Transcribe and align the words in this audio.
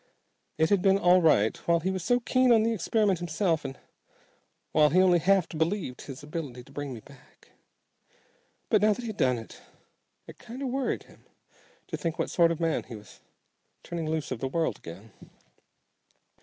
It 0.57 0.71
had 0.71 0.81
been 0.81 0.97
all 0.97 1.21
right 1.21 1.55
while 1.67 1.79
he 1.81 1.91
was 1.91 2.03
so 2.03 2.19
keen 2.21 2.51
on 2.51 2.63
the 2.63 2.73
experiment 2.73 3.19
himself 3.19 3.63
and 3.63 3.77
while 4.71 4.89
he 4.89 4.99
only 4.99 5.19
half 5.19 5.47
believed 5.49 6.01
his 6.01 6.23
ability 6.23 6.63
to 6.63 6.71
bring 6.71 6.91
me 6.91 7.01
back. 7.01 7.51
But 8.71 8.81
now 8.81 8.93
that 8.93 9.05
he'd 9.05 9.17
done 9.17 9.37
it, 9.37 9.61
it 10.25 10.39
kinda 10.39 10.65
worried 10.65 11.03
him 11.03 11.25
to 11.85 11.97
think 11.97 12.17
what 12.17 12.31
sort 12.31 12.51
of 12.51 12.57
a 12.57 12.63
man 12.63 12.81
he 12.85 12.95
was 12.95 13.19
turning 13.83 14.09
loose 14.09 14.31
of 14.31 14.39
the 14.39 14.47
world 14.47 14.79
again. 14.79 15.11